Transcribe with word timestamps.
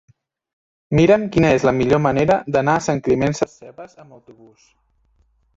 Mira'm 0.99 1.25
quina 1.35 1.51
és 1.57 1.65
la 1.69 1.73
millor 1.81 2.01
manera 2.05 2.37
d'anar 2.57 2.75
a 2.79 2.83
Sant 2.89 3.05
Climent 3.09 3.39
Sescebes 3.43 3.95
amb 4.05 4.19
autobús. 4.19 4.69